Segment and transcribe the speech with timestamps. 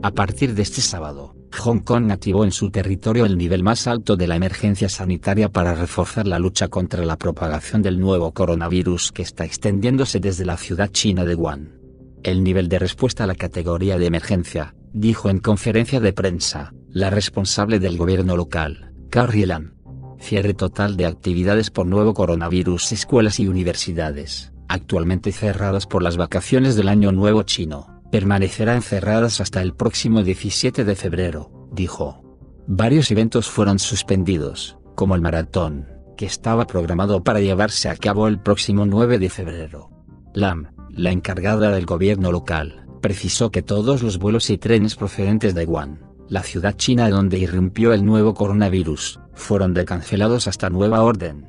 [0.00, 4.16] A partir de este sábado, Hong Kong activó en su territorio el nivel más alto
[4.16, 9.22] de la emergencia sanitaria para reforzar la lucha contra la propagación del nuevo coronavirus que
[9.22, 11.80] está extendiéndose desde la ciudad china de Wuhan.
[12.22, 17.10] El nivel de respuesta a la categoría de emergencia, dijo en conferencia de prensa, la
[17.10, 19.74] responsable del gobierno local, Carrie Lam.
[20.20, 26.76] Cierre total de actividades por nuevo coronavirus escuelas y universidades, actualmente cerradas por las vacaciones
[26.76, 32.22] del Año Nuevo Chino, permanecerán cerradas hasta el próximo 17 de febrero, dijo.
[32.66, 35.86] Varios eventos fueron suspendidos, como el maratón,
[36.16, 39.90] que estaba programado para llevarse a cabo el próximo 9 de febrero.
[40.34, 45.64] Lam, la encargada del gobierno local, precisó que todos los vuelos y trenes procedentes de
[45.64, 51.46] Wuhan, la ciudad china donde irrumpió el nuevo coronavirus, fueron decancelados hasta nueva orden.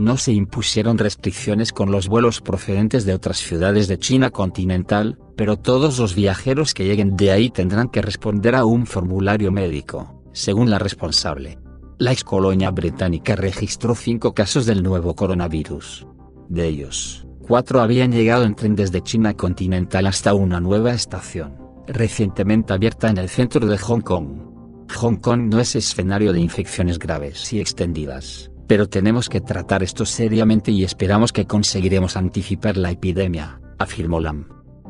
[0.00, 5.58] No se impusieron restricciones con los vuelos procedentes de otras ciudades de China continental, pero
[5.58, 10.70] todos los viajeros que lleguen de ahí tendrán que responder a un formulario médico, según
[10.70, 11.58] la responsable.
[11.98, 16.06] La ex colonia británica registró cinco casos del nuevo coronavirus.
[16.48, 22.72] De ellos, cuatro habían llegado en tren desde China continental hasta una nueva estación, recientemente
[22.72, 24.50] abierta en el centro de Hong Kong.
[24.96, 30.06] Hong Kong no es escenario de infecciones graves y extendidas, pero tenemos que tratar esto
[30.06, 34.46] seriamente y esperamos que conseguiremos anticipar la epidemia, afirmó Lam.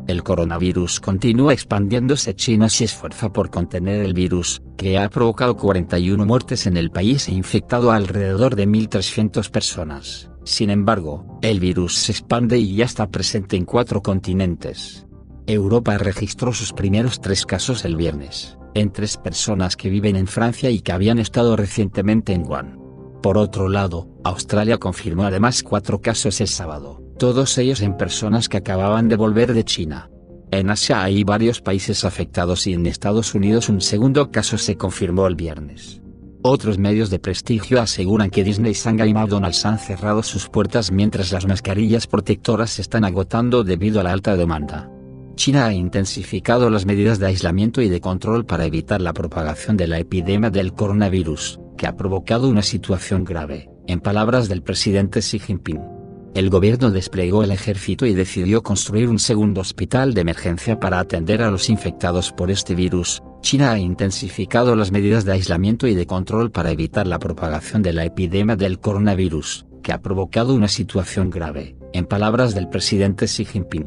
[0.06, 2.34] El coronavirus continúa expandiéndose.
[2.34, 7.26] China se esfuerza por contener el virus, que ha provocado 41 muertes en el país
[7.28, 10.30] e infectado a alrededor de 1.300 personas.
[10.44, 15.06] Sin embargo, el virus se expande y ya está presente en cuatro continentes.
[15.46, 20.70] Europa registró sus primeros tres casos el viernes en tres personas que viven en Francia
[20.70, 22.79] y que habían estado recientemente en Wuhan.
[23.22, 28.56] Por otro lado, Australia confirmó además cuatro casos el sábado, todos ellos en personas que
[28.56, 30.10] acababan de volver de China.
[30.50, 35.26] En Asia hay varios países afectados y en Estados Unidos un segundo caso se confirmó
[35.26, 36.00] el viernes.
[36.42, 41.30] Otros medios de prestigio aseguran que Disney, Shanghai y McDonald's han cerrado sus puertas mientras
[41.30, 44.90] las mascarillas protectoras se están agotando debido a la alta demanda.
[45.34, 49.86] China ha intensificado las medidas de aislamiento y de control para evitar la propagación de
[49.86, 55.38] la epidemia del coronavirus, que ha provocado una situación grave, en palabras del presidente Xi
[55.38, 55.80] Jinping.
[56.34, 61.40] El gobierno desplegó el ejército y decidió construir un segundo hospital de emergencia para atender
[61.40, 63.22] a los infectados por este virus.
[63.40, 67.94] China ha intensificado las medidas de aislamiento y de control para evitar la propagación de
[67.94, 73.46] la epidemia del coronavirus, que ha provocado una situación grave, en palabras del presidente Xi
[73.46, 73.86] Jinping.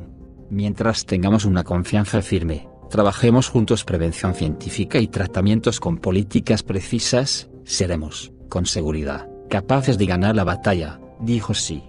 [0.50, 8.32] Mientras tengamos una confianza firme, trabajemos juntos prevención científica y tratamientos con políticas precisas, seremos,
[8.50, 11.84] con seguridad, capaces de ganar la batalla, dijo sí.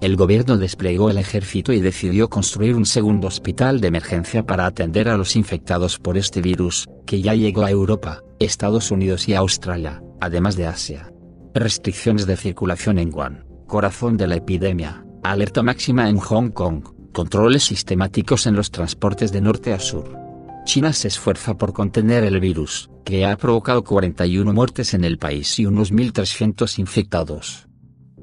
[0.00, 5.08] El gobierno desplegó el ejército y decidió construir un segundo hospital de emergencia para atender
[5.08, 10.00] a los infectados por este virus, que ya llegó a Europa, Estados Unidos y Australia,
[10.20, 11.12] además de Asia.
[11.52, 17.64] Restricciones de circulación en Wuhan, corazón de la epidemia, alerta máxima en Hong Kong, controles
[17.64, 20.27] sistemáticos en los transportes de norte a sur.
[20.68, 25.58] China se esfuerza por contener el virus, que ha provocado 41 muertes en el país
[25.58, 27.68] y unos 1.300 infectados.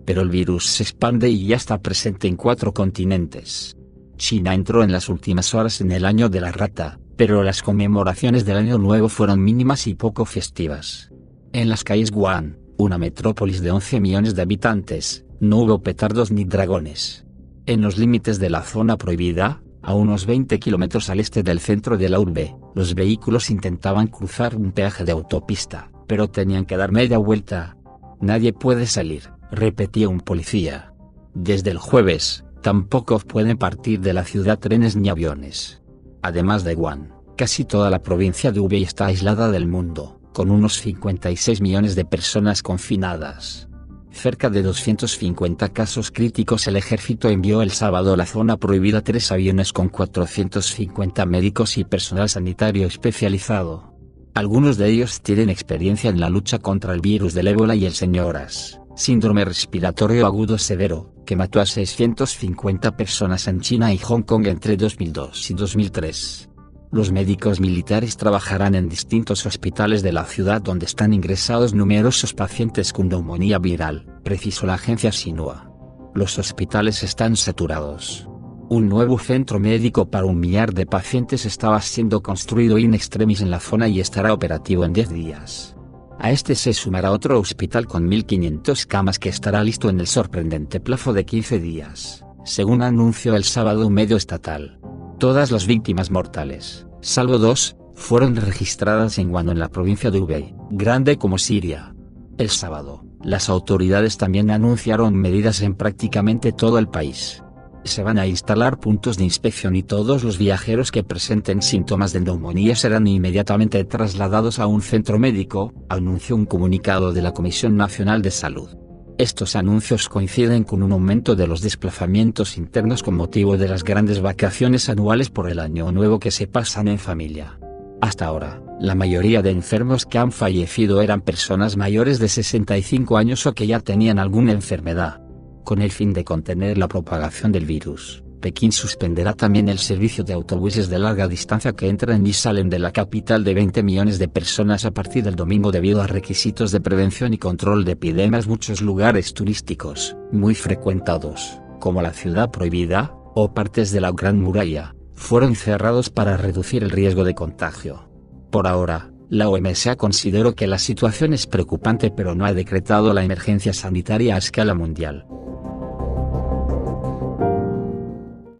[0.05, 3.75] Pero el virus se expande y ya está presente en cuatro continentes.
[4.17, 8.45] China entró en las últimas horas en el año de la rata, pero las conmemoraciones
[8.45, 11.11] del año nuevo fueron mínimas y poco festivas.
[11.51, 16.45] En las calles Wuhan, una metrópolis de 11 millones de habitantes, no hubo petardos ni
[16.45, 17.25] dragones.
[17.65, 21.97] En los límites de la zona prohibida, a unos 20 kilómetros al este del centro
[21.97, 26.91] de la urbe, los vehículos intentaban cruzar un peaje de autopista, pero tenían que dar
[26.91, 27.77] media vuelta.
[28.19, 30.93] Nadie puede salir, repetía un policía.
[31.35, 35.83] Desde el jueves, tampoco pueden partir de la ciudad trenes ni aviones.
[36.23, 40.79] Además de Wuhan, casi toda la provincia de Hubei está aislada del mundo, con unos
[40.79, 43.69] 56 millones de personas confinadas
[44.15, 49.31] cerca de 250 casos críticos el ejército envió el sábado a la zona prohibida tres
[49.31, 53.93] aviones con 450 médicos y personal sanitario especializado.
[54.33, 57.93] Algunos de ellos tienen experiencia en la lucha contra el virus del ébola y el
[57.93, 64.47] señoras, síndrome respiratorio agudo severo, que mató a 650 personas en China y Hong Kong
[64.47, 66.49] entre 2002 y 2003.
[66.95, 72.93] Los médicos militares trabajarán en distintos hospitales de la ciudad donde están ingresados numerosos pacientes
[72.93, 75.69] con neumonía viral, precisó la agencia Sinua.
[76.13, 78.29] Los hospitales están saturados.
[78.69, 83.51] Un nuevo centro médico para un millar de pacientes estaba siendo construido in extremis en
[83.51, 85.75] la zona y estará operativo en 10 días.
[86.17, 90.79] A este se sumará otro hospital con 1.500 camas que estará listo en el sorprendente
[90.79, 94.79] plazo de 15 días, según anunció el sábado un medio estatal.
[95.19, 100.53] Todas las víctimas mortales, salvo dos, fueron registradas en Guano en la provincia de Hubei,
[100.71, 101.95] grande como Siria.
[102.37, 107.41] El sábado, las autoridades también anunciaron medidas en prácticamente todo el país.
[107.85, 112.19] Se van a instalar puntos de inspección y todos los viajeros que presenten síntomas de
[112.19, 118.21] neumonía serán inmediatamente trasladados a un centro médico, anunció un comunicado de la Comisión Nacional
[118.21, 118.84] de Salud.
[119.17, 124.19] Estos anuncios coinciden con un aumento de los desplazamientos internos con motivo de las grandes
[124.19, 127.57] vacaciones anuales por el año nuevo que se pasan en familia.
[128.01, 133.45] Hasta ahora, la mayoría de enfermos que han fallecido eran personas mayores de 65 años
[133.45, 135.21] o que ya tenían alguna enfermedad.
[135.63, 140.33] Con el fin de contener la propagación del virus, Pekín suspenderá también el servicio de
[140.33, 144.27] autobuses de larga distancia que entran y salen de la capital de 20 millones de
[144.27, 148.47] personas a partir del domingo debido a requisitos de prevención y control de epidemias.
[148.47, 154.95] Muchos lugares turísticos, muy frecuentados, como la ciudad prohibida, o partes de la Gran Muralla,
[155.13, 158.09] fueron cerrados para reducir el riesgo de contagio.
[158.51, 163.23] Por ahora, la OMS consideró que la situación es preocupante pero no ha decretado la
[163.23, 165.25] emergencia sanitaria a escala mundial.